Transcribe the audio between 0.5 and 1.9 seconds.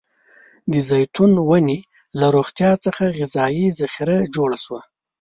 د زیتون ونې